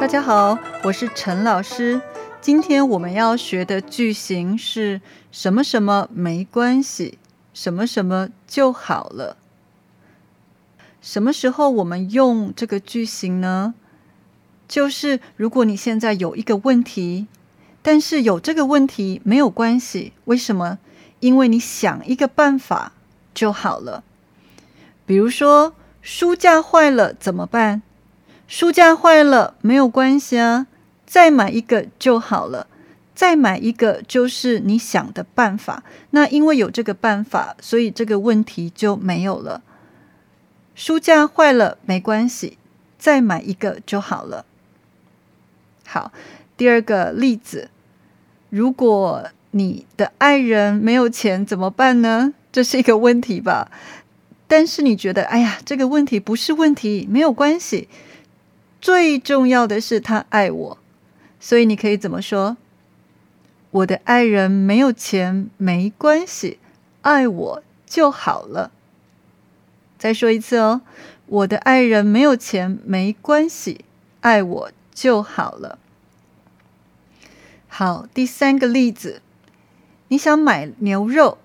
[0.00, 2.00] 大家好，我是陈老师。
[2.40, 7.16] 今天我们要学的句型是什么什么没关系，
[7.54, 9.36] 什么什么就好了。
[11.00, 13.74] 什么时候我们用这个句型呢？
[14.66, 17.28] 就是如果你现在有一个问题，
[17.80, 20.78] 但是有这个问题没有关系，为什么？
[21.20, 22.92] 因为你想一个办法
[23.32, 24.02] 就好了。
[25.06, 27.82] 比如说书架坏了怎么办？
[28.46, 30.66] 书架坏了没有关系啊，
[31.06, 32.66] 再买一个就好了。
[33.14, 35.84] 再买一个就是你想的办法。
[36.10, 39.62] 那因为有这个办法，所以这个问题就没有了。
[40.74, 42.58] 书架坏了没关系，
[42.98, 44.44] 再买一个就好了。
[45.86, 46.10] 好，
[46.56, 47.70] 第二个例子，
[48.50, 52.34] 如果你的爱人没有钱怎么办呢？
[52.50, 53.70] 这是一个问题吧？
[54.48, 57.88] 但是你觉得，哎呀，这个问题不是问题，没有关系。
[58.84, 60.78] 最重要的是他爱我，
[61.40, 62.58] 所以你可以怎么说？
[63.70, 66.58] 我的爱人没有钱没关系，
[67.00, 68.70] 爱我就好了。
[69.96, 70.82] 再说一次哦，
[71.24, 73.86] 我的爱人没有钱没关系，
[74.20, 75.78] 爱我就好了。
[77.66, 79.22] 好，第三个例子，
[80.08, 81.38] 你想买牛肉，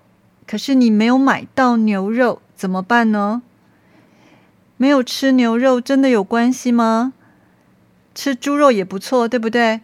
[0.46, 3.40] 可是你没有买到牛肉，怎么办呢？
[4.76, 7.14] 没有吃牛肉真的有关系吗？
[8.14, 9.80] 吃猪肉也不错，对不对？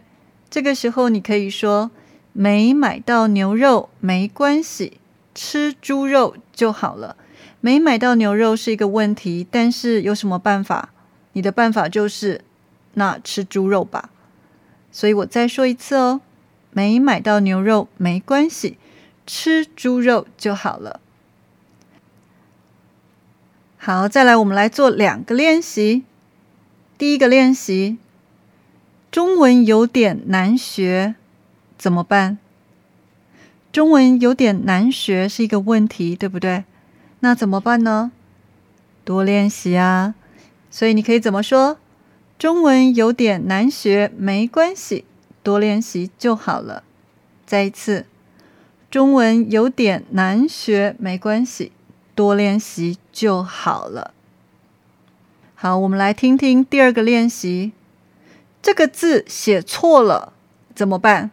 [0.49, 1.91] 这个时候你可以说
[2.33, 4.99] 没买到牛肉没关系，
[5.35, 7.15] 吃猪肉就好了。
[7.59, 10.89] 没买到牛肉是一个问题，但是有什么办法？
[11.33, 12.41] 你的办法就是
[12.93, 14.09] 那吃猪肉吧。
[14.91, 16.21] 所以我再说一次哦，
[16.71, 18.77] 没买到牛肉没关系，
[19.25, 20.99] 吃猪肉就好了。
[23.77, 26.03] 好，再来我们来做两个练习。
[26.97, 27.97] 第一个练习。
[29.17, 31.15] 中文有点难学，
[31.75, 32.37] 怎么办？
[33.71, 36.65] 中文有点难学是一个问题，对不对？
[37.21, 38.11] 那怎么办呢？
[39.03, 40.13] 多练习啊！
[40.69, 41.79] 所以你可以怎么说？
[42.37, 45.03] 中文有点难学，没关系，
[45.41, 46.83] 多练习就好了。
[47.47, 48.05] 再一次，
[48.91, 51.71] 中文有点难学，没关系，
[52.13, 54.13] 多练习就好了。
[55.55, 57.71] 好，我们来听听第二个练习。
[58.61, 60.33] 这个字写错了
[60.75, 61.31] 怎么办？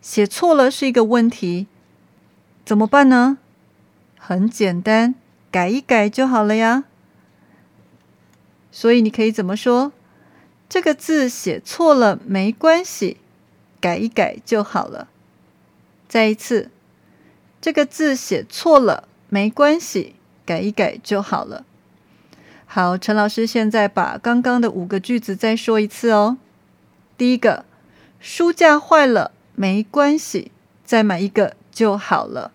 [0.00, 1.66] 写错了是一个问题，
[2.64, 3.38] 怎么办呢？
[4.18, 5.14] 很简单，
[5.50, 6.84] 改一改就好了呀。
[8.70, 9.92] 所以你可以怎么说？
[10.68, 13.18] 这个字写错了没关系，
[13.80, 15.08] 改一改就好了。
[16.08, 16.70] 再一次，
[17.60, 21.64] 这个字写错了没关系，改一改就好了。
[22.68, 26.36] 好，陈老师现在把刚刚的五个句子再说一次哦。
[27.16, 27.64] 第一个，
[28.20, 30.50] 书架坏了没关系，
[30.84, 32.50] 再买一个就好了。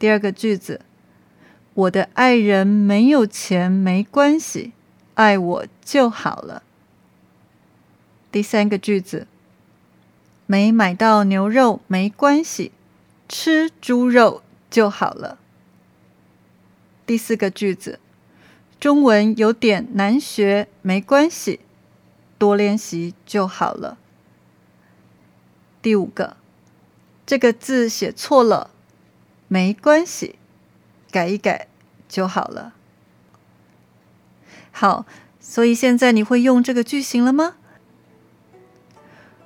[0.00, 0.80] 第二个句子，
[1.74, 4.72] 我的爱人没有钱没关系，
[5.14, 6.64] 爱我就好了。
[8.32, 9.28] 第三个句子，
[10.46, 12.72] 没买到牛肉没关系，
[13.28, 15.38] 吃猪肉就好了。
[17.06, 18.00] 第四个句子。
[18.82, 21.60] 中文有点难学，没关系，
[22.36, 23.96] 多练习就好了。
[25.80, 26.36] 第五个，
[27.24, 28.70] 这个字写错了，
[29.46, 30.34] 没关系，
[31.12, 31.68] 改一改
[32.08, 32.74] 就好了。
[34.72, 35.06] 好，
[35.38, 37.54] 所以现在你会用这个句型了吗？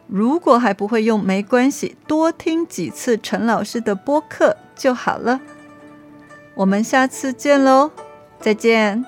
[0.06, 5.42] 如果还不会用，没关系，多听几次陈老师的播客就好了。
[6.54, 7.90] 我们下次见喽，
[8.40, 9.04] 再见。